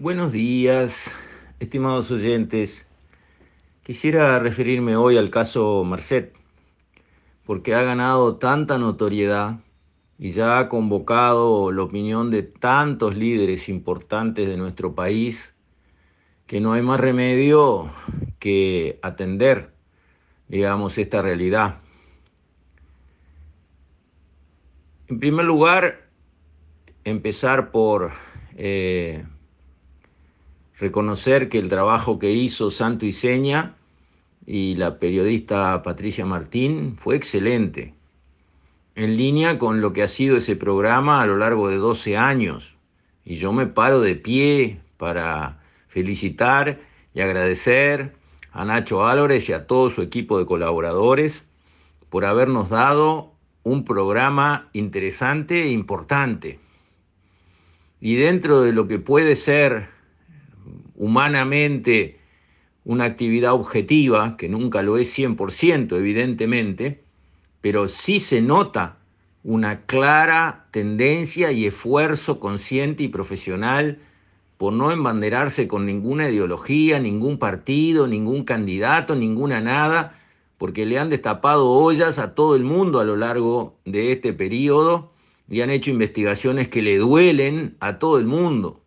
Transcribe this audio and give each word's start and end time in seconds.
Buenos 0.00 0.32
días, 0.32 1.14
estimados 1.60 2.10
oyentes. 2.10 2.88
Quisiera 3.84 4.40
referirme 4.40 4.96
hoy 4.96 5.16
al 5.16 5.30
caso 5.30 5.84
Merced, 5.84 6.30
porque 7.46 7.76
ha 7.76 7.82
ganado 7.82 8.34
tanta 8.34 8.76
notoriedad 8.76 9.60
y 10.18 10.32
ya 10.32 10.58
ha 10.58 10.68
convocado 10.68 11.70
la 11.70 11.84
opinión 11.84 12.32
de 12.32 12.42
tantos 12.42 13.14
líderes 13.14 13.68
importantes 13.68 14.48
de 14.48 14.56
nuestro 14.56 14.96
país 14.96 15.54
que 16.48 16.60
no 16.60 16.72
hay 16.72 16.82
más 16.82 16.98
remedio 16.98 17.88
que 18.40 18.98
atender, 19.00 19.70
digamos, 20.48 20.98
esta 20.98 21.22
realidad. 21.22 21.78
En 25.06 25.20
primer 25.20 25.44
lugar, 25.44 26.10
empezar 27.04 27.70
por 27.70 28.10
eh, 28.56 29.24
reconocer 30.78 31.48
que 31.48 31.58
el 31.58 31.68
trabajo 31.68 32.18
que 32.18 32.32
hizo 32.32 32.70
Santo 32.70 33.06
y 33.06 33.12
Seña 33.12 33.76
y 34.46 34.74
la 34.76 34.98
periodista 34.98 35.82
Patricia 35.82 36.26
Martín 36.26 36.96
fue 36.96 37.16
excelente, 37.16 37.94
en 38.94 39.16
línea 39.16 39.58
con 39.58 39.80
lo 39.80 39.92
que 39.92 40.02
ha 40.02 40.08
sido 40.08 40.36
ese 40.36 40.56
programa 40.56 41.22
a 41.22 41.26
lo 41.26 41.36
largo 41.36 41.68
de 41.68 41.76
12 41.76 42.16
años. 42.16 42.76
Y 43.24 43.36
yo 43.36 43.52
me 43.52 43.66
paro 43.66 44.00
de 44.00 44.14
pie 44.16 44.80
para 44.98 45.60
felicitar 45.88 46.80
y 47.14 47.20
agradecer 47.20 48.14
a 48.52 48.64
Nacho 48.64 49.06
Álvarez 49.06 49.48
y 49.48 49.52
a 49.52 49.66
todo 49.66 49.90
su 49.90 50.02
equipo 50.02 50.38
de 50.38 50.46
colaboradores 50.46 51.44
por 52.10 52.24
habernos 52.24 52.68
dado 52.68 53.32
un 53.62 53.84
programa 53.84 54.68
interesante 54.72 55.62
e 55.62 55.70
importante. 55.70 56.60
Y 58.00 58.16
dentro 58.16 58.60
de 58.60 58.72
lo 58.72 58.86
que 58.86 58.98
puede 58.98 59.34
ser 59.34 59.93
humanamente 60.96 62.18
una 62.84 63.04
actividad 63.04 63.52
objetiva, 63.52 64.36
que 64.36 64.48
nunca 64.48 64.82
lo 64.82 64.98
es 64.98 65.16
100%, 65.18 65.96
evidentemente, 65.96 67.02
pero 67.60 67.88
sí 67.88 68.20
se 68.20 68.42
nota 68.42 68.98
una 69.42 69.82
clara 69.86 70.66
tendencia 70.70 71.52
y 71.52 71.66
esfuerzo 71.66 72.40
consciente 72.40 73.02
y 73.02 73.08
profesional 73.08 73.98
por 74.56 74.72
no 74.72 74.92
embanderarse 74.92 75.66
con 75.66 75.86
ninguna 75.86 76.28
ideología, 76.28 76.98
ningún 76.98 77.38
partido, 77.38 78.06
ningún 78.06 78.44
candidato, 78.44 79.14
ninguna 79.14 79.60
nada, 79.60 80.18
porque 80.58 80.86
le 80.86 80.98
han 80.98 81.10
destapado 81.10 81.70
ollas 81.70 82.18
a 82.18 82.34
todo 82.34 82.54
el 82.54 82.64
mundo 82.64 83.00
a 83.00 83.04
lo 83.04 83.16
largo 83.16 83.76
de 83.84 84.12
este 84.12 84.32
periodo 84.32 85.12
y 85.48 85.60
han 85.60 85.70
hecho 85.70 85.90
investigaciones 85.90 86.68
que 86.68 86.82
le 86.82 86.98
duelen 86.98 87.76
a 87.80 87.98
todo 87.98 88.18
el 88.18 88.26
mundo. 88.26 88.82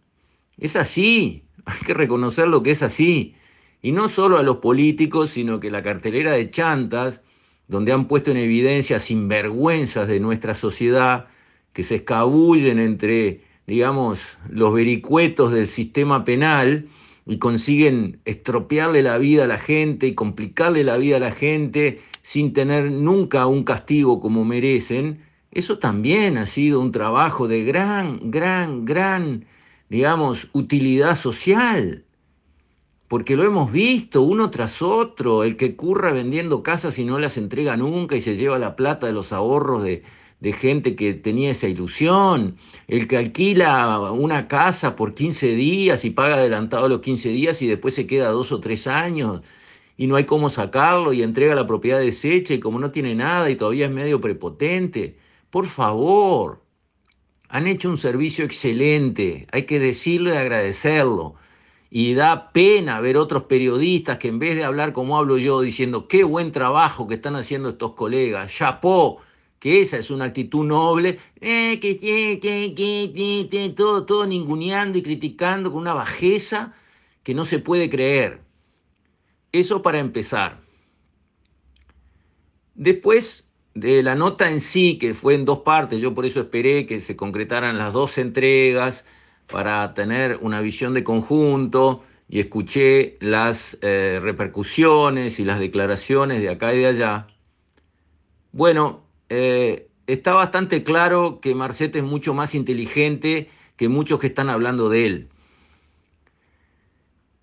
Es 0.57 0.75
así, 0.75 1.46
hay 1.67 1.79
que 1.85 1.93
reconocer 1.93 2.47
lo 2.47 2.63
que 2.63 2.71
es 2.71 2.81
así. 2.81 3.35
Y 3.81 3.91
no 3.91 4.09
solo 4.09 4.37
a 4.37 4.43
los 4.43 4.57
políticos, 4.57 5.29
sino 5.29 5.59
que 5.59 5.69
la 5.69 5.83
cartelera 5.83 6.31
de 6.31 6.49
chantas, 6.49 7.21
donde 7.67 7.91
han 7.91 8.07
puesto 8.07 8.31
en 8.31 8.37
evidencia 8.37 8.99
sinvergüenzas 8.99 10.07
de 10.07 10.19
nuestra 10.19 10.53
sociedad, 10.53 11.27
que 11.73 11.83
se 11.83 11.95
escabullen 11.95 12.79
entre, 12.79 13.41
digamos, 13.67 14.37
los 14.49 14.73
vericuetos 14.73 15.51
del 15.51 15.67
sistema 15.67 16.25
penal 16.25 16.87
y 17.25 17.37
consiguen 17.37 18.19
estropearle 18.25 19.03
la 19.03 19.17
vida 19.17 19.43
a 19.43 19.47
la 19.47 19.59
gente 19.59 20.07
y 20.07 20.15
complicarle 20.15 20.83
la 20.83 20.97
vida 20.97 21.17
a 21.17 21.19
la 21.19 21.31
gente 21.31 21.99
sin 22.21 22.53
tener 22.53 22.89
nunca 22.89 23.45
un 23.45 23.63
castigo 23.63 24.21
como 24.21 24.45
merecen, 24.45 25.19
eso 25.51 25.77
también 25.77 26.37
ha 26.37 26.45
sido 26.45 26.79
un 26.79 26.91
trabajo 26.91 27.47
de 27.47 27.63
gran, 27.63 28.31
gran, 28.31 28.85
gran 28.85 29.45
digamos, 29.89 30.49
utilidad 30.53 31.15
social, 31.15 32.05
porque 33.07 33.35
lo 33.35 33.43
hemos 33.45 33.71
visto 33.71 34.21
uno 34.21 34.49
tras 34.51 34.81
otro, 34.81 35.43
el 35.43 35.55
que 35.57 35.75
curra 35.75 36.11
vendiendo 36.11 36.63
casas 36.63 36.99
y 36.99 37.05
no 37.05 37.19
las 37.19 37.37
entrega 37.37 37.77
nunca 37.77 38.15
y 38.15 38.21
se 38.21 38.35
lleva 38.35 38.59
la 38.59 38.75
plata 38.75 39.07
de 39.07 39.13
los 39.13 39.31
ahorros 39.31 39.83
de, 39.83 40.03
de 40.39 40.53
gente 40.53 40.95
que 40.95 41.13
tenía 41.13 41.51
esa 41.51 41.67
ilusión, 41.67 42.57
el 42.87 43.07
que 43.07 43.17
alquila 43.17 44.11
una 44.11 44.47
casa 44.47 44.95
por 44.95 45.13
15 45.13 45.55
días 45.55 46.05
y 46.05 46.11
paga 46.11 46.35
adelantado 46.35 46.87
los 46.89 47.01
15 47.01 47.29
días 47.29 47.61
y 47.61 47.67
después 47.67 47.95
se 47.95 48.07
queda 48.07 48.29
dos 48.31 48.51
o 48.51 48.59
tres 48.59 48.87
años 48.87 49.41
y 49.97 50.07
no 50.07 50.15
hay 50.15 50.25
cómo 50.25 50.49
sacarlo 50.49 51.13
y 51.13 51.23
entrega 51.23 51.55
la 51.55 51.67
propiedad 51.67 51.99
deshecha 51.99 52.53
y 52.53 52.59
como 52.59 52.79
no 52.79 52.91
tiene 52.91 53.15
nada 53.15 53.49
y 53.49 53.55
todavía 53.55 53.87
es 53.87 53.91
medio 53.91 54.21
prepotente. 54.21 55.17
Por 55.49 55.65
favor, 55.67 56.63
han 57.49 57.67
hecho 57.67 57.89
un 57.89 57.97
servicio 57.97 58.45
excelente, 58.45 59.47
hay 59.51 59.63
que 59.63 59.79
decirlo 59.79 60.33
y 60.33 60.37
agradecerlo. 60.37 61.35
Y 61.89 62.15
da 62.15 62.51
pena 62.51 62.99
ver 62.99 63.15
otros 63.15 63.43
periodistas 63.43 64.17
que 64.17 64.27
en 64.27 64.39
vez 64.39 64.55
de 64.55 64.65
hablar 64.65 64.91
como 64.91 65.17
hablo 65.17 65.37
yo, 65.37 65.61
diciendo 65.61 66.07
qué 66.07 66.23
buen 66.25 66.51
trabajo 66.51 67.07
que 67.07 67.15
están 67.15 67.37
haciendo 67.37 67.69
estos 67.69 67.93
colegas, 67.93 68.53
chapó, 68.53 69.21
que 69.59 69.81
esa 69.81 69.97
es 69.97 70.11
una 70.11 70.25
actitud 70.25 70.65
noble, 70.65 71.17
eh, 71.39 71.79
que, 71.79 71.97
que, 71.97 73.73
todo, 73.75 74.05
todo 74.05 74.25
ninguneando 74.27 74.97
y 74.97 75.01
criticando 75.01 75.71
con 75.71 75.81
una 75.81 75.93
bajeza 75.93 76.73
que 77.23 77.33
no 77.33 77.45
se 77.45 77.59
puede 77.59 77.89
creer. 77.89 78.41
Eso 79.53 79.81
para 79.81 79.99
empezar. 79.99 80.59
Después 82.75 83.46
de 83.79 84.01
la 84.01 84.15
nota 84.15 84.49
en 84.49 84.59
sí, 84.59 84.97
que 84.97 85.13
fue 85.13 85.35
en 85.35 85.45
dos 85.45 85.59
partes, 85.59 85.99
yo 85.99 86.13
por 86.15 86.25
eso 86.25 86.41
esperé 86.41 86.87
que 86.87 86.99
se 86.99 87.15
concretaran 87.15 87.77
las 87.77 87.93
dos 87.93 88.17
entregas 88.17 89.05
para 89.47 89.93
tener 89.93 90.39
una 90.41 90.61
visión 90.61 90.95
de 90.95 91.03
conjunto 91.03 92.01
y 92.27 92.39
escuché 92.39 93.17
las 93.21 93.77
eh, 93.81 94.19
repercusiones 94.21 95.39
y 95.39 95.45
las 95.45 95.59
declaraciones 95.59 96.41
de 96.41 96.49
acá 96.49 96.73
y 96.73 96.79
de 96.79 96.87
allá. 96.87 97.27
Bueno, 98.51 99.03
eh, 99.29 99.87
está 100.07 100.33
bastante 100.33 100.83
claro 100.83 101.39
que 101.39 101.53
Marcet 101.53 101.95
es 101.95 102.03
mucho 102.03 102.33
más 102.33 102.55
inteligente 102.55 103.49
que 103.75 103.89
muchos 103.89 104.19
que 104.19 104.27
están 104.27 104.49
hablando 104.49 104.89
de 104.89 105.05
él. 105.05 105.29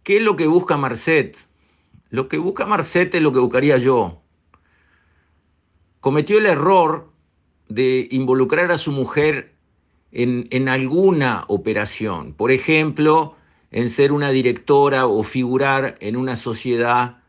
¿Qué 0.03 0.17
es 0.17 0.23
lo 0.23 0.35
que 0.35 0.49
busca 0.49 0.77
Marcet? 0.77 1.39
Lo 2.11 2.29
que 2.29 2.39
busca 2.39 2.67
Marcet 2.67 3.15
es 3.15 3.23
lo 3.23 3.33
que 3.33 3.39
buscaría 3.39 3.79
yo, 3.79 4.24
cometió 6.05 6.37
el 6.37 6.45
error 6.45 7.09
de 7.71 8.09
involucrar 8.11 8.71
a 8.71 8.77
su 8.77 8.93
mujer 8.93 9.55
en, 10.13 10.69
alguna 10.69 11.47
operación. 11.49 12.35
Por 12.35 12.51
ejemplo, 12.51 13.37
en 13.71 13.89
ser 13.89 14.13
una 14.13 14.29
directora 14.29 15.07
o 15.07 15.23
figurar 15.23 15.95
en 16.01 16.17
una 16.17 16.37
sociedad 16.37 17.23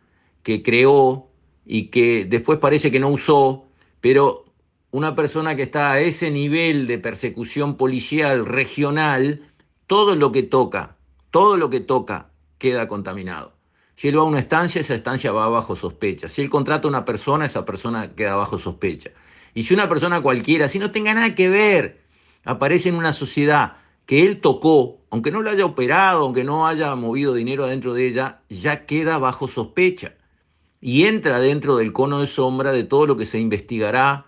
que 0.44 0.62
creó 0.62 1.30
y 1.66 1.84
que 1.84 2.25
después 2.25 2.59
parece 2.59 2.91
que 2.91 3.00
no 3.00 3.08
usó, 3.08 3.63
pero 4.02 4.44
una 4.92 5.16
persona 5.16 5.56
que 5.56 5.63
está 5.63 5.94
a 5.94 6.02
ese 6.02 6.30
nivel 6.30 6.86
de 6.86 6.97
persecución 7.00 7.78
policial 7.78 8.46
regional, 8.46 9.53
todo 9.88 10.18
lo 10.18 10.34
que 10.34 10.44
toca, 10.44 10.97
todo 11.31 11.56
lo 11.56 11.69
que 11.69 11.80
toca 11.80 12.30
queda 12.57 12.90
contaminado. 12.90 13.54
Si 13.95 14.09
él 14.09 14.17
va 14.17 14.22
a 14.22 14.25
una 14.25 14.39
estancia, 14.39 14.81
esa 14.81 14.95
estancia 14.95 15.31
va 15.31 15.47
bajo 15.47 15.75
sospecha. 15.75 16.28
Si 16.28 16.41
él 16.41 16.50
contrata 16.50 16.88
a 16.88 16.89
una 16.89 17.06
persona, 17.06 17.45
esa 17.45 17.63
persona 17.66 18.13
queda 18.13 18.35
bajo 18.35 18.59
sospecha. 18.59 19.11
Y 19.53 19.63
si 19.63 19.73
una 19.73 19.88
persona 19.88 20.22
cualquiera, 20.22 20.67
si 20.67 20.79
no 20.79 20.91
tenga 20.91 21.13
nada 21.13 21.33
que 21.33 21.47
ver, 21.47 22.01
aparece 22.44 22.89
en 22.89 22.95
una 22.95 23.13
sociedad 23.13 23.78
que 24.06 24.25
él 24.25 24.41
tocó, 24.41 25.00
aunque 25.09 25.31
no 25.31 25.41
lo 25.41 25.50
haya 25.50 25.66
operado, 25.66 26.23
aunque 26.23 26.44
no 26.44 26.67
haya 26.67 26.94
movido 26.95 27.33
dinero 27.33 27.63
adentro 27.63 27.94
de 27.94 28.07
ella, 28.07 28.41
ya 28.50 28.85
queda 28.85 29.17
bajo 29.17 29.47
sospecha. 29.47 30.13
Y 30.81 31.06
entra 31.06 31.39
dentro 31.39 31.77
del 31.77 31.94
cono 31.94 32.19
de 32.19 32.27
sombra 32.27 32.72
de 32.72 32.83
todo 32.83 33.07
lo 33.07 33.17
que 33.17 33.25
se 33.25 33.39
investigará 33.39 34.25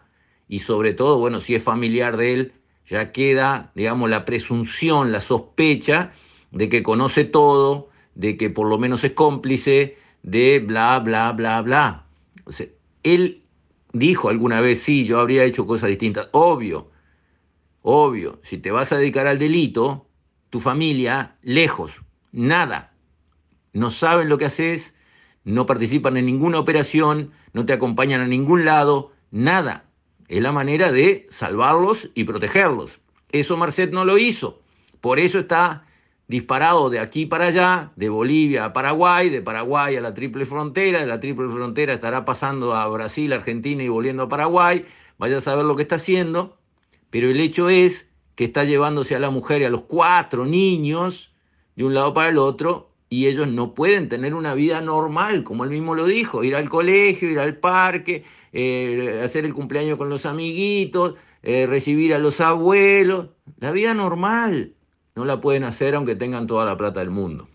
y 0.47 0.59
sobre 0.59 0.93
todo, 0.93 1.19
bueno, 1.19 1.41
si 1.41 1.55
es 1.55 1.61
familiar 1.61 2.17
de 2.17 2.33
él, 2.33 2.53
ya 2.87 3.11
queda, 3.11 3.71
digamos, 3.75 4.09
la 4.09 4.23
presunción, 4.23 5.11
la 5.11 5.19
sospecha 5.19 6.13
de 6.51 6.69
que 6.69 6.83
conoce 6.83 7.25
todo, 7.25 7.89
de 8.17 8.35
que 8.35 8.49
por 8.49 8.67
lo 8.67 8.79
menos 8.79 9.03
es 9.03 9.11
cómplice 9.11 9.95
de 10.23 10.59
bla, 10.59 10.99
bla, 10.99 11.31
bla, 11.33 11.61
bla. 11.61 12.05
O 12.45 12.51
él 13.03 13.43
dijo 13.93 14.29
alguna 14.29 14.59
vez, 14.59 14.81
sí, 14.81 15.05
yo 15.05 15.19
habría 15.19 15.43
hecho 15.43 15.67
cosas 15.67 15.89
distintas. 15.89 16.27
Obvio, 16.31 16.89
obvio, 17.83 18.39
si 18.43 18.57
te 18.57 18.71
vas 18.71 18.91
a 18.91 18.97
dedicar 18.97 19.27
al 19.27 19.37
delito, 19.37 20.07
tu 20.49 20.59
familia, 20.59 21.37
lejos, 21.43 22.01
nada. 22.31 22.91
No 23.71 23.91
saben 23.91 24.29
lo 24.29 24.39
que 24.39 24.45
haces, 24.45 24.95
no 25.43 25.67
participan 25.67 26.17
en 26.17 26.25
ninguna 26.25 26.57
operación, 26.57 27.31
no 27.53 27.67
te 27.67 27.73
acompañan 27.73 28.21
a 28.21 28.27
ningún 28.27 28.65
lado, 28.65 29.11
nada. 29.29 29.85
Es 30.27 30.41
la 30.41 30.51
manera 30.51 30.91
de 30.91 31.27
salvarlos 31.29 32.09
y 32.15 32.23
protegerlos. 32.23 32.99
Eso 33.31 33.57
Marcet 33.57 33.91
no 33.91 34.05
lo 34.05 34.17
hizo. 34.17 34.59
Por 35.01 35.19
eso 35.19 35.39
está 35.39 35.86
disparado 36.27 36.89
de 36.89 36.99
aquí 36.99 37.25
para 37.25 37.45
allá, 37.45 37.91
de 37.95 38.09
Bolivia 38.09 38.65
a 38.65 38.73
Paraguay, 38.73 39.29
de 39.29 39.41
Paraguay 39.41 39.95
a 39.95 40.01
la 40.01 40.13
triple 40.13 40.45
frontera, 40.45 40.99
de 40.99 41.07
la 41.07 41.19
triple 41.19 41.49
frontera 41.49 41.93
estará 41.93 42.25
pasando 42.25 42.75
a 42.75 42.87
Brasil, 42.87 43.31
Argentina 43.31 43.81
y 43.81 43.87
volviendo 43.87 44.23
a 44.23 44.29
Paraguay, 44.29 44.85
vaya 45.17 45.37
a 45.37 45.41
saber 45.41 45.65
lo 45.65 45.75
que 45.75 45.83
está 45.83 45.95
haciendo, 45.95 46.57
pero 47.09 47.29
el 47.29 47.39
hecho 47.39 47.69
es 47.69 48.09
que 48.35 48.43
está 48.43 48.65
llevándose 48.65 49.15
a 49.15 49.19
la 49.19 49.29
mujer 49.29 49.61
y 49.61 49.65
a 49.65 49.69
los 49.69 49.83
cuatro 49.83 50.45
niños 50.45 51.33
de 51.75 51.85
un 51.85 51.93
lado 51.93 52.13
para 52.13 52.29
el 52.29 52.37
otro 52.37 52.91
y 53.09 53.27
ellos 53.27 53.47
no 53.47 53.73
pueden 53.73 54.09
tener 54.09 54.33
una 54.33 54.53
vida 54.53 54.81
normal, 54.81 55.45
como 55.45 55.63
él 55.63 55.69
mismo 55.69 55.95
lo 55.95 56.05
dijo, 56.05 56.43
ir 56.43 56.55
al 56.55 56.69
colegio, 56.69 57.29
ir 57.29 57.39
al 57.39 57.57
parque, 57.57 58.25
eh, 58.51 59.21
hacer 59.23 59.45
el 59.45 59.53
cumpleaños 59.53 59.97
con 59.97 60.09
los 60.09 60.25
amiguitos, 60.25 61.15
eh, 61.41 61.65
recibir 61.67 62.13
a 62.13 62.17
los 62.17 62.41
abuelos. 62.41 63.29
La 63.59 63.71
vida 63.71 63.93
normal 63.93 64.73
no 65.17 65.25
la 65.25 65.41
pueden 65.41 65.65
hacer 65.65 65.95
aunque 65.95 66.15
tengan 66.15 66.47
toda 66.47 66.63
la 66.63 66.77
plata 66.77 67.01
del 67.01 67.09
mundo. 67.09 67.49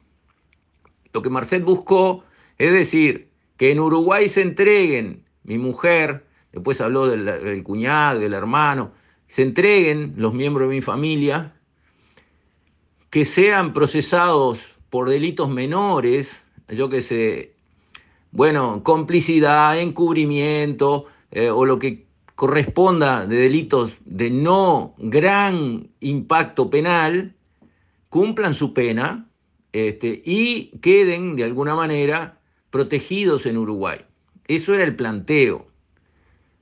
Lo 1.14 1.22
que 1.22 1.30
Marcet 1.30 1.64
buscó 1.64 2.24
es 2.58 2.72
decir, 2.72 3.28
que 3.56 3.70
en 3.70 3.80
Uruguay 3.80 4.28
se 4.28 4.42
entreguen, 4.42 5.24
mi 5.42 5.58
mujer, 5.58 6.26
después 6.52 6.80
habló 6.80 7.06
del, 7.08 7.62
cuñado, 7.62 8.20
del 8.20 8.34
hermano, 8.34 8.92
se 9.26 9.42
entreguen 9.42 10.14
los 10.16 10.34
miembros 10.34 10.68
de 10.68 10.76
mi 10.76 10.80
familia, 10.80 11.54
que 13.10 13.24
sean 13.24 13.72
procesados 13.72 14.78
por 14.90 15.08
delitos 15.08 15.48
menores, 15.48 16.44
yo 16.68 16.88
que 16.88 17.00
sé, 17.00 17.54
bueno, 18.30 18.82
complicidad, 18.82 19.78
encubrimiento 19.80 21.06
eh, 21.30 21.50
o 21.50 21.64
lo 21.64 21.78
que 21.78 22.06
corresponda 22.34 23.26
de 23.26 23.36
delitos 23.36 23.92
de 24.04 24.30
no 24.30 24.94
gran 24.98 25.88
impacto 26.00 26.70
penal, 26.70 27.34
cumplan 28.12 28.52
su 28.52 28.74
pena 28.74 29.30
este, 29.72 30.20
y 30.22 30.78
queden 30.82 31.34
de 31.34 31.44
alguna 31.44 31.74
manera 31.74 32.42
protegidos 32.68 33.46
en 33.46 33.56
Uruguay. 33.56 34.00
Eso 34.48 34.74
era 34.74 34.84
el 34.84 34.96
planteo. 34.96 35.66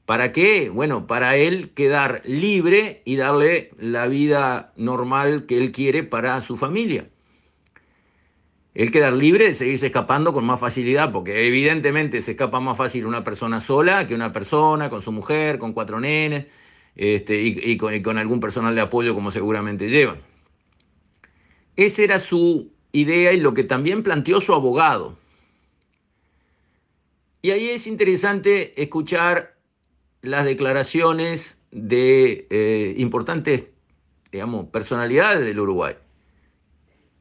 ¿Para 0.06 0.30
qué? 0.30 0.70
Bueno, 0.70 1.08
para 1.08 1.34
él 1.34 1.70
quedar 1.70 2.22
libre 2.24 3.02
y 3.04 3.16
darle 3.16 3.70
la 3.78 4.06
vida 4.06 4.72
normal 4.76 5.46
que 5.46 5.58
él 5.58 5.72
quiere 5.72 6.04
para 6.04 6.40
su 6.40 6.56
familia. 6.56 7.10
Él 8.72 8.92
quedar 8.92 9.12
libre 9.12 9.46
de 9.46 9.56
seguirse 9.56 9.86
escapando 9.86 10.32
con 10.32 10.44
más 10.44 10.60
facilidad, 10.60 11.10
porque 11.10 11.48
evidentemente 11.48 12.22
se 12.22 12.30
escapa 12.30 12.60
más 12.60 12.78
fácil 12.78 13.06
una 13.06 13.24
persona 13.24 13.60
sola 13.60 14.06
que 14.06 14.14
una 14.14 14.32
persona 14.32 14.88
con 14.88 15.02
su 15.02 15.10
mujer, 15.10 15.58
con 15.58 15.72
cuatro 15.72 15.98
nenes 15.98 16.46
este, 16.94 17.42
y, 17.42 17.76
con, 17.76 17.92
y 17.92 18.02
con 18.02 18.18
algún 18.18 18.38
personal 18.38 18.76
de 18.76 18.82
apoyo 18.82 19.16
como 19.16 19.32
seguramente 19.32 19.90
llevan. 19.90 20.29
Esa 21.76 22.02
era 22.02 22.18
su 22.18 22.70
idea 22.92 23.32
y 23.32 23.40
lo 23.40 23.54
que 23.54 23.64
también 23.64 24.02
planteó 24.02 24.40
su 24.40 24.54
abogado. 24.54 25.16
Y 27.42 27.52
ahí 27.52 27.70
es 27.70 27.86
interesante 27.86 28.80
escuchar 28.82 29.56
las 30.22 30.44
declaraciones 30.44 31.56
de 31.70 32.46
eh, 32.50 32.94
importantes, 32.98 33.64
digamos, 34.30 34.66
personalidades 34.66 35.40
del 35.46 35.60
Uruguay. 35.60 35.94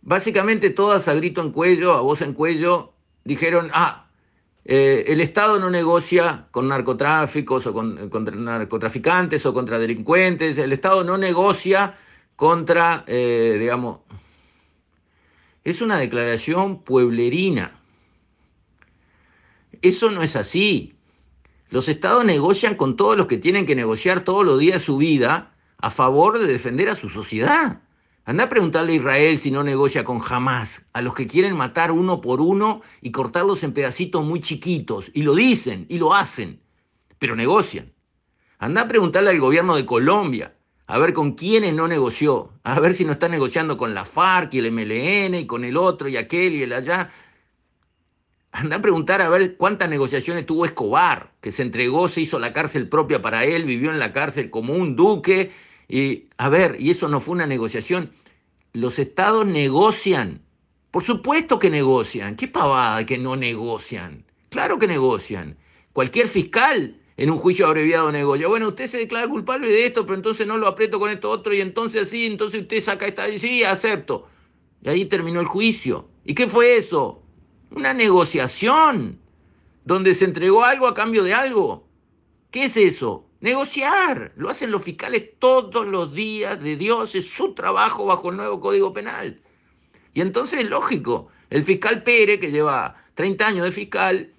Básicamente 0.01 0.69
todas 0.69 1.07
a 1.07 1.13
grito 1.13 1.41
en 1.41 1.51
cuello, 1.51 1.93
a 1.93 2.01
voz 2.01 2.21
en 2.21 2.33
cuello, 2.33 2.93
dijeron, 3.23 3.69
ah, 3.73 4.07
eh, 4.65 5.05
el 5.07 5.21
Estado 5.21 5.59
no 5.59 5.69
negocia 5.69 6.47
con 6.51 6.67
narcotráficos 6.67 7.65
o 7.67 7.73
con, 7.73 8.09
contra 8.09 8.35
narcotraficantes 8.35 9.45
o 9.45 9.53
contra 9.53 9.79
delincuentes, 9.79 10.57
el 10.57 10.73
Estado 10.73 11.03
no 11.03 11.17
negocia 11.17 11.95
contra, 12.35 13.03
eh, 13.07 13.57
digamos, 13.59 13.99
es 15.69 15.81
una 15.81 15.97
declaración 15.97 16.83
pueblerina. 16.83 17.79
Eso 19.81 20.09
no 20.09 20.23
es 20.23 20.35
así. 20.35 20.95
Los 21.69 21.87
estados 21.87 22.25
negocian 22.25 22.75
con 22.75 22.95
todos 22.95 23.15
los 23.15 23.27
que 23.27 23.37
tienen 23.37 23.65
que 23.65 23.75
negociar 23.75 24.21
todos 24.21 24.43
los 24.43 24.59
días 24.59 24.75
de 24.75 24.85
su 24.85 24.97
vida 24.97 25.55
a 25.77 25.89
favor 25.89 26.39
de 26.39 26.47
defender 26.47 26.89
a 26.89 26.95
su 26.95 27.09
sociedad. 27.09 27.81
Anda 28.25 28.43
a 28.43 28.49
preguntarle 28.49 28.93
a 28.93 28.95
Israel 28.97 29.37
si 29.37 29.49
no 29.49 29.63
negocia 29.63 30.03
con 30.03 30.21
Hamas, 30.27 30.85
a 30.93 31.01
los 31.01 31.15
que 31.15 31.25
quieren 31.25 31.55
matar 31.55 31.91
uno 31.91 32.21
por 32.21 32.41
uno 32.41 32.81
y 33.01 33.11
cortarlos 33.11 33.63
en 33.63 33.73
pedacitos 33.73 34.23
muy 34.23 34.39
chiquitos. 34.39 35.09
Y 35.13 35.23
lo 35.23 35.33
dicen 35.33 35.85
y 35.89 35.97
lo 35.97 36.13
hacen, 36.13 36.61
pero 37.17 37.35
negocian. 37.35 37.93
Anda 38.59 38.81
a 38.81 38.87
preguntarle 38.87 39.29
al 39.29 39.39
gobierno 39.39 39.75
de 39.75 39.85
Colombia, 39.85 40.55
a 40.89 40.97
ver 40.97 41.13
con 41.13 41.33
quiénes 41.33 41.75
no 41.75 41.87
negoció, 41.87 42.51
a 42.63 42.79
ver 42.79 42.95
si 42.95 43.05
no 43.05 43.11
está 43.11 43.29
negociando 43.29 43.77
con 43.77 43.93
la 43.93 44.05
FARC 44.05 44.55
y 44.55 44.57
el 44.57 44.71
MLN 44.71 45.35
y 45.35 45.45
con 45.45 45.63
el 45.63 45.77
otro 45.77 46.09
y 46.09 46.17
aquel 46.17 46.55
y 46.55 46.63
el 46.63 46.73
allá. 46.73 47.11
Anda 48.51 48.77
a 48.77 48.81
preguntar 48.81 49.21
a 49.21 49.29
ver 49.29 49.55
cuántas 49.55 49.87
negociaciones 49.87 50.47
tuvo 50.47 50.65
Escobar, 50.65 51.31
que 51.41 51.51
se 51.51 51.61
entregó, 51.61 52.07
se 52.07 52.21
hizo 52.21 52.39
la 52.39 52.53
cárcel 52.53 52.89
propia 52.89 53.21
para 53.21 53.45
él, 53.45 53.65
vivió 53.65 53.91
en 53.91 53.99
la 53.99 54.11
cárcel 54.13 54.49
como 54.49 54.73
un 54.73 54.95
duque. 54.95 55.51
Y 55.87 56.25
a 56.39 56.49
ver, 56.49 56.75
y 56.79 56.89
eso 56.89 57.07
no 57.07 57.19
fue 57.19 57.35
una 57.35 57.45
negociación. 57.45 58.11
Los 58.73 58.97
estados 58.97 59.45
negocian. 59.45 60.41
Por 60.89 61.03
supuesto 61.03 61.59
que 61.59 61.69
negocian. 61.69 62.35
¿Qué 62.35 62.47
pavada 62.47 63.05
que 63.05 63.19
no 63.19 63.35
negocian? 63.35 64.25
Claro 64.49 64.79
que 64.79 64.87
negocian. 64.87 65.55
Cualquier 65.93 66.27
fiscal 66.27 66.98
en 67.19 67.29
un 67.29 67.37
juicio 67.37 67.67
abreviado 67.67 68.13
negocia. 68.13 68.47
Bueno, 68.47 68.69
usted 68.69 68.87
se 68.87 68.97
declara 68.97 69.27
culpable 69.27 69.67
de 69.67 69.87
esto, 69.87 70.05
pero 70.05 70.15
entonces 70.15 70.47
no 70.47 70.55
lo 70.55 70.67
aprieto 70.67 71.01
con 71.01 71.09
esto 71.09 71.29
otro 71.29 71.53
y 71.53 71.59
entonces 71.59 72.03
así, 72.03 72.25
entonces 72.25 72.61
usted 72.61 72.81
saca 72.81 73.07
esta 73.07 73.27
y 73.27 73.37
sí, 73.37 73.61
acepto. 73.61 74.29
Y 74.81 74.87
ahí 74.87 75.03
terminó 75.03 75.41
el 75.41 75.45
juicio. 75.45 76.07
¿Y 76.23 76.33
qué 76.33 76.47
fue 76.47 76.77
eso? 76.77 77.21
Una 77.71 77.93
negociación 77.93 79.19
donde 79.83 80.13
se 80.13 80.23
entregó 80.23 80.63
algo 80.63 80.87
a 80.87 80.93
cambio 80.93 81.25
de 81.25 81.33
algo. 81.33 81.85
¿Qué 82.51 82.63
es 82.63 82.77
eso? 82.77 83.27
Negociar. 83.41 84.31
Lo 84.37 84.49
hacen 84.49 84.71
los 84.71 84.83
fiscales 84.83 85.31
todos 85.39 85.85
los 85.85 86.13
días 86.13 86.63
de 86.63 86.77
Dios. 86.77 87.15
Es 87.15 87.29
su 87.29 87.53
trabajo 87.53 88.05
bajo 88.05 88.29
el 88.29 88.37
nuevo 88.37 88.61
Código 88.61 88.93
Penal. 88.93 89.41
Y 90.13 90.21
entonces 90.21 90.63
es 90.63 90.69
lógico. 90.69 91.27
El 91.49 91.65
fiscal 91.65 92.01
Pérez, 92.01 92.39
que 92.39 92.49
lleva 92.49 92.95
30 93.15 93.45
años 93.45 93.65
de 93.65 93.73
fiscal, 93.73 94.33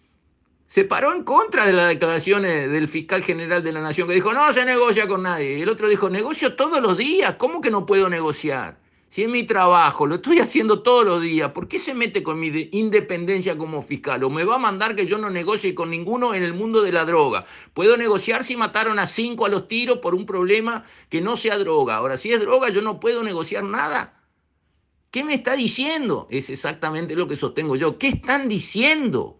se 0.70 0.84
paró 0.84 1.12
en 1.12 1.24
contra 1.24 1.66
de 1.66 1.72
las 1.72 1.88
declaraciones 1.88 2.70
del 2.70 2.86
fiscal 2.86 3.24
general 3.24 3.60
de 3.64 3.72
la 3.72 3.80
Nación, 3.80 4.06
que 4.06 4.14
dijo, 4.14 4.32
no 4.32 4.52
se 4.52 4.64
negocia 4.64 5.08
con 5.08 5.24
nadie. 5.24 5.58
Y 5.58 5.62
el 5.62 5.68
otro 5.68 5.88
dijo, 5.88 6.08
negocio 6.08 6.54
todos 6.54 6.80
los 6.80 6.96
días. 6.96 7.34
¿Cómo 7.38 7.60
que 7.60 7.72
no 7.72 7.84
puedo 7.84 8.08
negociar? 8.08 8.78
Si 9.08 9.24
es 9.24 9.28
mi 9.28 9.42
trabajo, 9.42 10.06
lo 10.06 10.14
estoy 10.14 10.38
haciendo 10.38 10.84
todos 10.84 11.04
los 11.04 11.22
días, 11.22 11.50
¿por 11.50 11.66
qué 11.66 11.80
se 11.80 11.92
mete 11.92 12.22
con 12.22 12.38
mi 12.38 12.68
independencia 12.70 13.58
como 13.58 13.82
fiscal? 13.82 14.22
¿O 14.22 14.30
me 14.30 14.44
va 14.44 14.54
a 14.54 14.58
mandar 14.58 14.94
que 14.94 15.06
yo 15.06 15.18
no 15.18 15.28
negocie 15.28 15.74
con 15.74 15.90
ninguno 15.90 16.34
en 16.34 16.44
el 16.44 16.54
mundo 16.54 16.82
de 16.82 16.92
la 16.92 17.04
droga? 17.04 17.44
¿Puedo 17.74 17.96
negociar 17.96 18.44
si 18.44 18.56
mataron 18.56 19.00
a 19.00 19.08
cinco 19.08 19.46
a 19.46 19.48
los 19.48 19.66
tiros 19.66 19.98
por 19.98 20.14
un 20.14 20.24
problema 20.24 20.84
que 21.08 21.20
no 21.20 21.36
sea 21.36 21.58
droga? 21.58 21.96
Ahora, 21.96 22.16
si 22.16 22.32
es 22.32 22.38
droga, 22.38 22.68
yo 22.68 22.80
no 22.80 23.00
puedo 23.00 23.24
negociar 23.24 23.64
nada. 23.64 24.22
¿Qué 25.10 25.24
me 25.24 25.34
está 25.34 25.56
diciendo? 25.56 26.28
Es 26.30 26.48
exactamente 26.48 27.16
lo 27.16 27.26
que 27.26 27.34
sostengo 27.34 27.74
yo. 27.74 27.98
¿Qué 27.98 28.06
están 28.06 28.46
diciendo? 28.46 29.39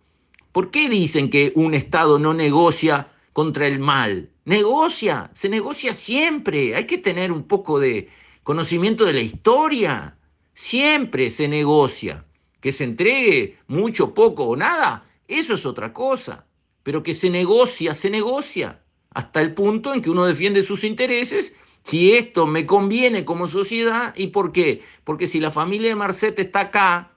¿Por 0.53 0.73
qué 0.73 0.89
dicen 0.89 1.31
que 1.31 1.53
un 1.55 1.75
Estado 1.75 2.19
no 2.19 2.35
negocia 2.35 3.13
contra 3.33 3.69
el 3.69 3.79
mal? 3.79 4.31
Negocia, 4.45 5.31
se 5.33 5.49
negocia 5.49 5.95
siempre. 5.95 6.75
Hay 6.75 6.87
que 6.87 6.99
tener 6.99 7.31
un 7.31 7.45
poco 7.45 7.79
de, 7.79 8.09
conocimiento 8.43 9.05
de 9.05 9.13
la 9.13 9.21
historia. 9.21 10.17
Siempre 10.55 11.31
se 11.31 11.47
negocia. 11.47 12.25
Que 12.61 12.73
se 12.73 12.85
entregue 12.85 13.59
mucho, 13.69 14.13
poco 14.13 14.45
o 14.45 14.57
nada, 14.57 15.07
eso 15.29 15.55
es 15.55 15.65
otra 15.65 15.93
cosa. 15.93 16.47
Pero 16.83 17.03
que 17.03 17.15
se 17.15 17.31
negocia, 17.31 17.95
se 17.95 18.11
negocia. 18.11 18.83
Hasta 19.11 19.41
el 19.41 19.55
punto 19.55 19.95
en 19.95 20.03
que 20.03 20.11
uno 20.11 20.27
defiende 20.27 20.65
sus 20.65 20.83
intereses. 20.83 21.53
Si 21.85 22.13
esto 22.13 22.47
me 22.47 22.67
conviene 22.67 23.25
como 23.25 23.47
sociedad, 23.47 24.15
¿y 24.17 24.27
por 24.29 24.53
qué? 24.53 24.83
Porque 25.05 25.29
si 25.29 25.39
la 25.39 25.53
familia 25.53 25.91
de 25.91 25.95
Marcet 25.95 26.39
está 26.39 26.61
acá, 26.61 27.13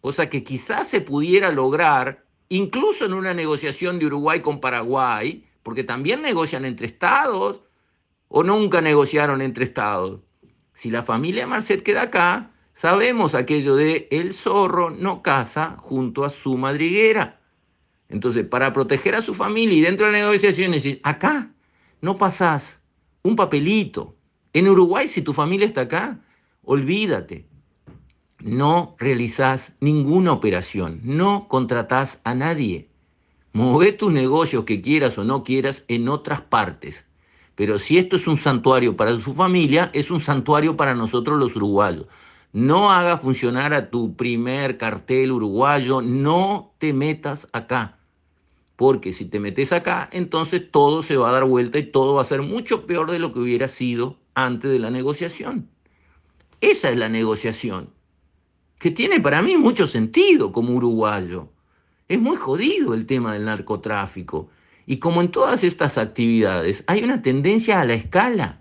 cosa 0.00 0.28
que 0.28 0.42
quizás 0.42 0.88
se 0.88 1.00
pudiera 1.00 1.50
lograr, 1.50 2.25
incluso 2.48 3.06
en 3.06 3.12
una 3.12 3.34
negociación 3.34 3.98
de 3.98 4.06
Uruguay 4.06 4.40
con 4.40 4.60
Paraguay, 4.60 5.44
porque 5.62 5.84
también 5.84 6.22
negocian 6.22 6.64
entre 6.64 6.86
estados, 6.86 7.62
o 8.28 8.42
nunca 8.42 8.80
negociaron 8.80 9.42
entre 9.42 9.64
estados. 9.64 10.20
Si 10.72 10.90
la 10.90 11.02
familia 11.02 11.46
Marcet 11.46 11.82
queda 11.82 12.02
acá, 12.02 12.50
sabemos 12.74 13.34
aquello 13.34 13.76
de 13.76 14.08
el 14.10 14.34
zorro 14.34 14.90
no 14.90 15.22
caza 15.22 15.76
junto 15.78 16.24
a 16.24 16.30
su 16.30 16.56
madriguera. 16.56 17.40
Entonces, 18.08 18.46
para 18.46 18.72
proteger 18.72 19.14
a 19.14 19.22
su 19.22 19.34
familia 19.34 19.78
y 19.78 19.80
dentro 19.80 20.06
de 20.06 20.12
la 20.12 20.18
negociación, 20.18 20.72
decir, 20.72 21.00
acá 21.02 21.50
no 22.00 22.16
pasás 22.16 22.82
un 23.22 23.36
papelito. 23.36 24.16
En 24.52 24.68
Uruguay, 24.68 25.08
si 25.08 25.22
tu 25.22 25.32
familia 25.32 25.66
está 25.66 25.82
acá, 25.82 26.20
olvídate. 26.62 27.46
No 28.46 28.94
realizás 29.00 29.72
ninguna 29.80 30.30
operación, 30.30 31.00
no 31.02 31.48
contratás 31.48 32.20
a 32.22 32.32
nadie. 32.32 32.86
Move 33.52 33.90
tus 33.90 34.12
negocios 34.12 34.62
que 34.62 34.80
quieras 34.80 35.18
o 35.18 35.24
no 35.24 35.42
quieras 35.42 35.82
en 35.88 36.08
otras 36.08 36.42
partes. 36.42 37.06
Pero 37.56 37.76
si 37.80 37.98
esto 37.98 38.14
es 38.14 38.28
un 38.28 38.38
santuario 38.38 38.96
para 38.96 39.20
su 39.20 39.34
familia, 39.34 39.90
es 39.92 40.12
un 40.12 40.20
santuario 40.20 40.76
para 40.76 40.94
nosotros 40.94 41.40
los 41.40 41.56
uruguayos. 41.56 42.06
No 42.52 42.92
haga 42.92 43.18
funcionar 43.18 43.74
a 43.74 43.90
tu 43.90 44.14
primer 44.14 44.78
cartel 44.78 45.32
uruguayo, 45.32 46.00
no 46.00 46.72
te 46.78 46.92
metas 46.92 47.48
acá. 47.50 47.98
Porque 48.76 49.12
si 49.12 49.24
te 49.24 49.40
metes 49.40 49.72
acá, 49.72 50.08
entonces 50.12 50.70
todo 50.70 51.02
se 51.02 51.16
va 51.16 51.30
a 51.30 51.32
dar 51.32 51.46
vuelta 51.46 51.78
y 51.78 51.90
todo 51.90 52.14
va 52.14 52.22
a 52.22 52.24
ser 52.24 52.42
mucho 52.42 52.86
peor 52.86 53.10
de 53.10 53.18
lo 53.18 53.32
que 53.32 53.40
hubiera 53.40 53.66
sido 53.66 54.18
antes 54.36 54.70
de 54.70 54.78
la 54.78 54.92
negociación. 54.92 55.68
Esa 56.60 56.90
es 56.90 56.96
la 56.96 57.08
negociación. 57.08 57.95
Que 58.78 58.90
tiene 58.90 59.20
para 59.20 59.42
mí 59.42 59.56
mucho 59.56 59.86
sentido 59.86 60.52
como 60.52 60.74
uruguayo. 60.74 61.48
Es 62.08 62.20
muy 62.20 62.36
jodido 62.36 62.94
el 62.94 63.06
tema 63.06 63.32
del 63.32 63.46
narcotráfico. 63.46 64.48
Y 64.86 64.98
como 64.98 65.20
en 65.20 65.30
todas 65.30 65.64
estas 65.64 65.98
actividades, 65.98 66.84
hay 66.86 67.02
una 67.02 67.22
tendencia 67.22 67.80
a 67.80 67.84
la 67.84 67.94
escala. 67.94 68.60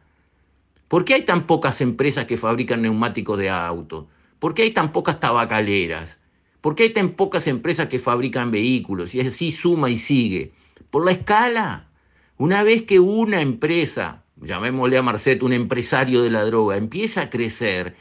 ¿Por 0.88 1.06
qué 1.06 1.16
hay 1.16 1.26
tan 1.26 1.46
pocas 1.46 1.82
empresas 1.82 2.26
que 2.26 2.38
fabrican 2.38 2.82
neumáticos 2.82 3.38
de 3.38 3.50
auto? 3.50 4.08
¿Por 4.40 4.54
qué 4.54 4.64
hay 4.64 4.72
tan 4.72 4.92
pocas 4.92 5.20
tabacaleras? 5.20 6.20
¿Por 6.62 6.74
qué 6.76 6.84
hay 6.84 6.94
tan 6.94 7.12
pocas 7.12 7.46
empresas 7.48 7.88
que 7.88 8.00
fabrican 8.00 8.50
vehículos? 8.50 9.14
Y 9.14 9.20
así 9.20 9.52
suma 9.52 9.90
y 9.90 9.98
sigue. 9.98 10.54
Por 10.90 11.06
la 11.06 11.12
escala. 11.12 11.90
Una 12.38 12.64
vez 12.64 12.84
que 12.84 13.00
una 13.00 13.42
empresa, 13.42 14.24
llamémosle 14.38 14.98
a 14.98 15.02
Marcet 15.02 15.44
un 15.44 15.54
empresario 15.54 16.22
de 16.22 16.32
la 16.32 16.44
droga, 16.44 16.76
empieza 16.76 17.22
a 17.22 17.30
crecer, 17.30 17.96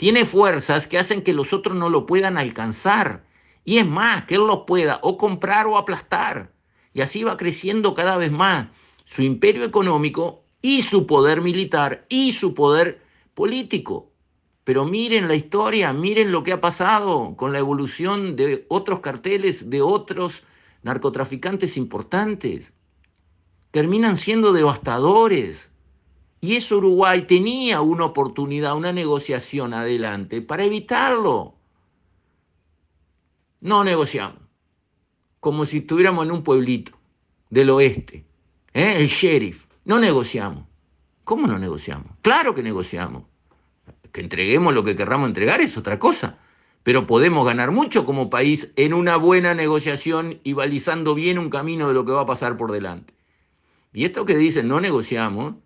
tiene 0.00 0.24
fuerzas 0.24 0.86
que 0.86 0.96
hacen 0.96 1.20
que 1.20 1.34
los 1.34 1.52
otros 1.52 1.76
no 1.76 1.90
lo 1.90 2.06
puedan 2.06 2.38
alcanzar. 2.38 3.22
Y 3.66 3.76
es 3.76 3.86
más, 3.86 4.24
que 4.24 4.36
él 4.36 4.46
los 4.46 4.60
pueda 4.66 4.98
o 5.02 5.18
comprar 5.18 5.66
o 5.66 5.76
aplastar. 5.76 6.54
Y 6.94 7.02
así 7.02 7.22
va 7.22 7.36
creciendo 7.36 7.92
cada 7.92 8.16
vez 8.16 8.32
más 8.32 8.68
su 9.04 9.20
imperio 9.20 9.62
económico 9.62 10.42
y 10.62 10.80
su 10.80 11.06
poder 11.06 11.42
militar 11.42 12.06
y 12.08 12.32
su 12.32 12.54
poder 12.54 13.02
político. 13.34 14.10
Pero 14.64 14.86
miren 14.86 15.28
la 15.28 15.34
historia, 15.34 15.92
miren 15.92 16.32
lo 16.32 16.44
que 16.44 16.52
ha 16.52 16.62
pasado 16.62 17.36
con 17.36 17.52
la 17.52 17.58
evolución 17.58 18.36
de 18.36 18.64
otros 18.70 19.00
carteles, 19.00 19.68
de 19.68 19.82
otros 19.82 20.44
narcotraficantes 20.82 21.76
importantes. 21.76 22.72
Terminan 23.70 24.16
siendo 24.16 24.54
devastadores. 24.54 25.69
Y 26.40 26.56
eso 26.56 26.78
Uruguay 26.78 27.26
tenía 27.26 27.80
una 27.80 28.06
oportunidad, 28.06 28.76
una 28.76 28.92
negociación 28.92 29.74
adelante 29.74 30.40
para 30.40 30.64
evitarlo. 30.64 31.54
No 33.60 33.84
negociamos 33.84 34.50
como 35.40 35.64
si 35.64 35.78
estuviéramos 35.78 36.26
en 36.26 36.32
un 36.32 36.42
pueblito 36.42 36.92
del 37.48 37.70
oeste. 37.70 38.24
¿eh? 38.74 38.96
El 38.98 39.08
sheriff. 39.08 39.66
No 39.84 39.98
negociamos. 39.98 40.64
¿Cómo 41.24 41.46
no 41.46 41.58
negociamos? 41.58 42.12
Claro 42.22 42.54
que 42.54 42.62
negociamos. 42.62 43.24
Que 44.12 44.20
entreguemos 44.20 44.74
lo 44.74 44.84
que 44.84 44.94
querramos 44.94 45.28
entregar 45.28 45.60
es 45.60 45.76
otra 45.76 45.98
cosa. 45.98 46.38
Pero 46.82 47.06
podemos 47.06 47.44
ganar 47.44 47.72
mucho 47.72 48.04
como 48.04 48.30
país 48.30 48.72
en 48.76 48.94
una 48.94 49.16
buena 49.16 49.54
negociación 49.54 50.40
y 50.44 50.52
balizando 50.52 51.14
bien 51.14 51.38
un 51.38 51.50
camino 51.50 51.88
de 51.88 51.94
lo 51.94 52.04
que 52.04 52.12
va 52.12 52.22
a 52.22 52.26
pasar 52.26 52.56
por 52.56 52.72
delante. 52.72 53.14
Y 53.92 54.04
esto 54.04 54.24
que 54.24 54.36
dicen, 54.36 54.68
no 54.68 54.80
negociamos, 54.80 55.56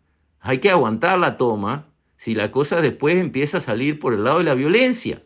hay 0.47 0.59
que 0.59 0.69
aguantar 0.69 1.19
la 1.19 1.39
toma 1.39 1.87
si 2.19 2.35
la 2.35 2.51
cosa 2.51 2.83
después 2.83 3.17
empieza 3.17 3.59
a 3.59 3.63
salir 3.63 3.99
por 3.99 4.13
el 4.13 4.25
lado 4.25 4.39
de 4.39 4.45
la 4.45 4.53
violencia, 4.53 5.23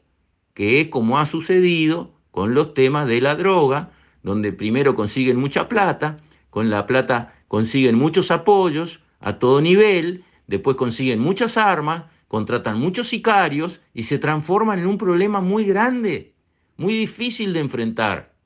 que 0.54 0.80
es 0.80 0.88
como 0.88 1.18
ha 1.18 1.26
sucedido 1.26 2.14
con 2.30 2.54
los 2.54 2.72
temas 2.72 3.08
de 3.08 3.20
la 3.20 3.34
droga, 3.34 3.90
donde 4.22 4.52
primero 4.52 4.94
consiguen 4.94 5.36
mucha 5.36 5.68
plata, 5.68 6.18
con 6.50 6.70
la 6.70 6.86
plata 6.86 7.34
consiguen 7.48 7.96
muchos 7.96 8.30
apoyos 8.30 9.00
a 9.18 9.40
todo 9.40 9.60
nivel, 9.60 10.22
después 10.46 10.76
consiguen 10.76 11.18
muchas 11.18 11.56
armas, 11.56 12.04
contratan 12.28 12.78
muchos 12.78 13.08
sicarios 13.08 13.80
y 13.92 14.04
se 14.04 14.20
transforman 14.20 14.78
en 14.78 14.86
un 14.86 14.98
problema 14.98 15.40
muy 15.40 15.64
grande, 15.64 16.32
muy 16.76 16.94
difícil 16.94 17.52
de 17.52 17.58
enfrentar. 17.58 18.36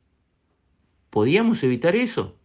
¿Podíamos 1.10 1.62
evitar 1.64 1.94
eso? 1.96 2.38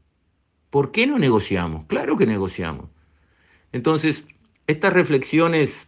¿Por 0.70 0.92
qué 0.92 1.08
no 1.08 1.18
negociamos? 1.18 1.86
Claro 1.88 2.18
que 2.18 2.26
negociamos. 2.26 2.90
Entonces, 3.72 4.26
estas 4.68 4.94
reflexiones 4.94 5.88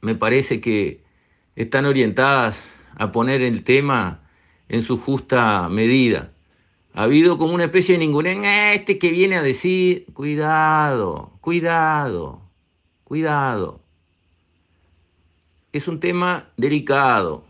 me 0.00 0.14
parece 0.14 0.60
que 0.60 1.02
están 1.56 1.86
orientadas 1.86 2.66
a 2.96 3.12
poner 3.12 3.42
el 3.42 3.64
tema 3.64 4.22
en 4.68 4.82
su 4.82 4.98
justa 4.98 5.68
medida. 5.68 6.32
Ha 6.94 7.04
habido 7.04 7.38
como 7.38 7.54
una 7.54 7.64
especie 7.64 7.94
de 7.94 8.00
ningún 8.00 8.26
eh, 8.26 8.74
este 8.74 8.98
que 8.98 9.10
viene 9.10 9.36
a 9.36 9.42
decir, 9.42 10.06
cuidado, 10.12 11.32
cuidado, 11.40 12.42
cuidado. 13.04 13.80
Es 15.72 15.86
un 15.86 16.00
tema 16.00 16.50
delicado, 16.56 17.44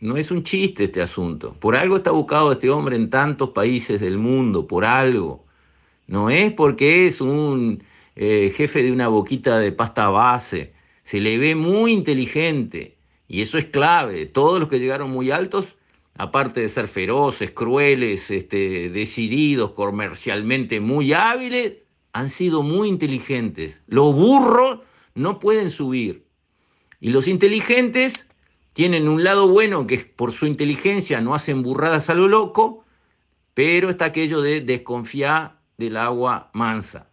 no 0.00 0.16
es 0.16 0.30
un 0.30 0.42
chiste 0.42 0.84
este 0.84 1.00
asunto. 1.00 1.54
Por 1.54 1.74
algo 1.74 1.96
está 1.96 2.10
buscado 2.10 2.52
este 2.52 2.68
hombre 2.68 2.96
en 2.96 3.08
tantos 3.08 3.50
países 3.50 4.00
del 4.00 4.18
mundo, 4.18 4.66
por 4.66 4.84
algo. 4.84 5.44
No 6.06 6.28
es 6.28 6.52
porque 6.52 7.06
es 7.06 7.20
un 7.20 7.82
eh, 8.16 8.52
jefe 8.54 8.82
de 8.82 8.92
una 8.92 9.08
boquita 9.08 9.58
de 9.58 9.72
pasta 9.72 10.08
base. 10.08 10.72
Se 11.04 11.20
le 11.20 11.38
ve 11.38 11.54
muy 11.54 11.92
inteligente 11.92 12.96
y 13.28 13.42
eso 13.42 13.58
es 13.58 13.66
clave. 13.66 14.26
Todos 14.26 14.58
los 14.58 14.68
que 14.68 14.80
llegaron 14.80 15.10
muy 15.10 15.30
altos 15.30 15.76
aparte 16.18 16.62
de 16.62 16.68
ser 16.68 16.88
feroces, 16.88 17.50
crueles, 17.50 18.30
este, 18.30 18.88
decididos, 18.88 19.72
comercialmente 19.72 20.80
muy 20.80 21.12
hábiles, 21.12 21.74
han 22.12 22.30
sido 22.30 22.62
muy 22.62 22.88
inteligentes. 22.88 23.82
Los 23.86 24.14
burros 24.14 24.80
no 25.14 25.38
pueden 25.38 25.70
subir. 25.70 26.24
Y 27.00 27.10
los 27.10 27.28
inteligentes 27.28 28.26
tienen 28.72 29.08
un 29.08 29.24
lado 29.24 29.48
bueno 29.48 29.86
que 29.86 29.98
por 29.98 30.32
su 30.32 30.46
inteligencia 30.46 31.20
no 31.20 31.34
hacen 31.34 31.62
burradas 31.62 32.08
a 32.08 32.14
lo 32.14 32.28
loco, 32.28 32.84
pero 33.52 33.90
está 33.90 34.06
aquello 34.06 34.40
de 34.40 34.60
desconfiar 34.62 35.60
del 35.76 35.98
agua 35.98 36.50
mansa. 36.54 37.10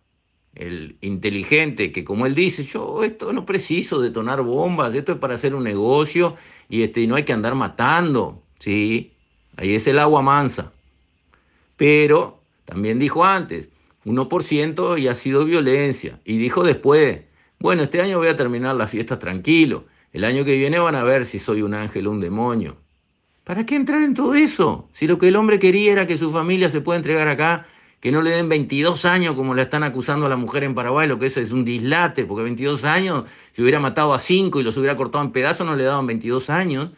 El 0.55 0.97
inteligente 1.01 1.91
que 1.91 2.03
como 2.03 2.25
él 2.25 2.35
dice, 2.35 2.63
yo 2.63 3.03
esto 3.03 3.33
no 3.33 3.45
preciso 3.45 3.99
detonar 3.99 4.43
bombas, 4.43 4.93
esto 4.93 5.13
es 5.13 5.17
para 5.17 5.33
hacer 5.33 5.55
un 5.55 5.63
negocio 5.63 6.35
y 6.69 6.83
este, 6.83 7.07
no 7.07 7.15
hay 7.15 7.23
que 7.23 7.33
andar 7.33 7.55
matando. 7.55 8.43
Sí, 8.59 9.13
ahí 9.57 9.73
es 9.73 9.87
el 9.87 9.99
agua 9.99 10.21
mansa. 10.21 10.71
Pero 11.75 12.39
también 12.65 12.99
dijo 12.99 13.25
antes, 13.25 13.69
1% 14.05 14.99
y 14.99 15.07
ha 15.07 15.15
sido 15.15 15.45
violencia. 15.45 16.19
Y 16.23 16.37
dijo 16.37 16.63
después, 16.63 17.21
bueno, 17.59 17.83
este 17.83 18.01
año 18.01 18.17
voy 18.17 18.27
a 18.27 18.35
terminar 18.35 18.75
las 18.75 18.91
fiestas 18.91 19.19
tranquilo. 19.19 19.85
El 20.11 20.23
año 20.25 20.45
que 20.45 20.57
viene 20.57 20.79
van 20.79 20.95
a 20.95 21.03
ver 21.03 21.25
si 21.25 21.39
soy 21.39 21.61
un 21.61 21.73
ángel 21.73 22.07
o 22.07 22.11
un 22.11 22.19
demonio. 22.19 22.77
¿Para 23.43 23.65
qué 23.65 23.75
entrar 23.75 24.01
en 24.01 24.13
todo 24.13 24.35
eso? 24.35 24.89
Si 24.93 25.07
lo 25.07 25.17
que 25.17 25.27
el 25.27 25.35
hombre 25.35 25.59
quería 25.59 25.91
era 25.91 26.07
que 26.07 26.17
su 26.17 26.31
familia 26.31 26.69
se 26.69 26.81
pueda 26.81 26.97
entregar 26.97 27.27
acá, 27.27 27.65
que 28.03 28.11
no 28.11 28.21
le 28.21 28.31
den 28.31 28.49
22 28.49 29.05
años 29.05 29.33
como 29.33 29.55
le 29.55 29.61
están 29.61 29.81
acusando 29.81 30.25
a 30.25 30.29
la 30.29 30.35
mujer 30.35 30.65
en 30.65 30.75
Paraguay, 30.75 31.07
lo 31.07 31.19
que 31.19 31.27
es 31.27 31.37
es 31.37 31.53
un 31.53 31.63
dislate, 31.63 32.25
porque 32.25 32.43
22 32.43 32.83
años, 32.83 33.23
si 33.53 33.61
hubiera 33.61 33.79
matado 33.79 34.13
a 34.13 34.19
5 34.19 34.59
y 34.59 34.63
los 34.63 34.75
hubiera 34.75 34.97
cortado 34.97 35.23
en 35.23 35.31
pedazos, 35.31 35.65
no 35.65 35.73
le 35.73 35.85
daban 35.85 36.05
22 36.05 36.49
años. 36.49 36.89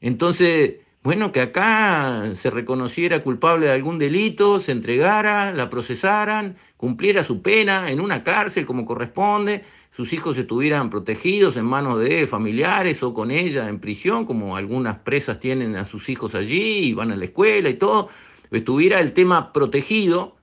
Entonces, 0.00 0.76
bueno, 1.02 1.32
que 1.32 1.40
acá 1.40 2.36
se 2.36 2.50
reconociera 2.50 3.24
culpable 3.24 3.66
de 3.66 3.72
algún 3.72 3.98
delito, 3.98 4.60
se 4.60 4.70
entregara, 4.70 5.52
la 5.52 5.70
procesaran, 5.70 6.54
cumpliera 6.76 7.24
su 7.24 7.42
pena 7.42 7.90
en 7.90 7.98
una 7.98 8.22
cárcel 8.22 8.64
como 8.64 8.86
corresponde, 8.86 9.64
sus 9.90 10.12
hijos 10.12 10.38
estuvieran 10.38 10.88
protegidos 10.88 11.56
en 11.56 11.64
manos 11.64 11.98
de 11.98 12.28
familiares 12.28 13.02
o 13.02 13.12
con 13.12 13.32
ella 13.32 13.68
en 13.68 13.80
prisión, 13.80 14.24
como 14.24 14.56
algunas 14.56 14.98
presas 14.98 15.40
tienen 15.40 15.74
a 15.74 15.84
sus 15.84 16.08
hijos 16.08 16.36
allí 16.36 16.90
y 16.90 16.94
van 16.94 17.10
a 17.10 17.16
la 17.16 17.24
escuela 17.24 17.68
y 17.68 17.74
todo, 17.74 18.08
estuviera 18.52 19.00
el 19.00 19.14
tema 19.14 19.52
protegido, 19.52 20.33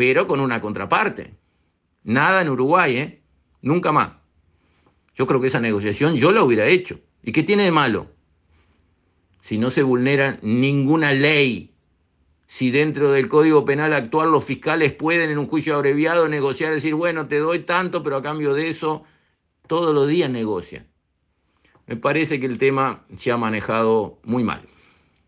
pero 0.00 0.26
con 0.26 0.40
una 0.40 0.62
contraparte. 0.62 1.34
Nada 2.04 2.40
en 2.40 2.48
Uruguay, 2.48 2.96
¿eh? 2.96 3.22
Nunca 3.60 3.92
más. 3.92 4.12
Yo 5.14 5.26
creo 5.26 5.42
que 5.42 5.48
esa 5.48 5.60
negociación 5.60 6.16
yo 6.16 6.32
la 6.32 6.42
hubiera 6.42 6.66
hecho. 6.66 7.00
¿Y 7.22 7.32
qué 7.32 7.42
tiene 7.42 7.64
de 7.64 7.70
malo? 7.70 8.08
si 9.42 9.58
no 9.58 9.68
se 9.68 9.82
vulnera 9.82 10.38
ninguna 10.40 11.12
ley, 11.12 11.74
si 12.46 12.70
dentro 12.70 13.12
del 13.12 13.28
Código 13.28 13.66
Penal 13.66 13.92
actual 13.92 14.30
los 14.30 14.42
fiscales 14.42 14.94
pueden 14.94 15.28
en 15.28 15.36
un 15.36 15.48
juicio 15.48 15.74
abreviado 15.74 16.30
negociar, 16.30 16.72
decir, 16.72 16.94
bueno, 16.94 17.28
te 17.28 17.38
doy 17.38 17.58
tanto, 17.58 18.02
pero 18.02 18.16
a 18.16 18.22
cambio 18.22 18.54
de 18.54 18.70
eso, 18.70 19.04
todos 19.66 19.94
los 19.94 20.08
días 20.08 20.30
negocian. 20.30 20.86
Me 21.86 21.96
parece 21.96 22.40
que 22.40 22.46
el 22.46 22.56
tema 22.56 23.04
se 23.16 23.32
ha 23.32 23.36
manejado 23.36 24.18
muy 24.24 24.44
mal. 24.44 24.62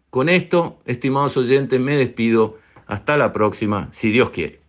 Con 0.08 0.30
esto, 0.30 0.80
estimados 0.86 1.36
oyentes, 1.36 1.78
me 1.78 1.94
despido. 1.94 2.56
Hasta 2.86 3.18
la 3.18 3.32
próxima, 3.32 3.90
si 3.92 4.10
Dios 4.10 4.30
quiere. 4.30 4.61